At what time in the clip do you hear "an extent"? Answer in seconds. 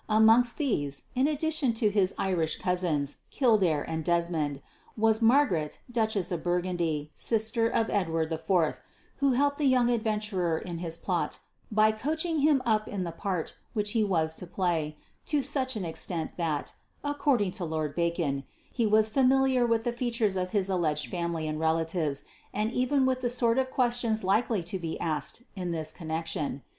15.75-16.31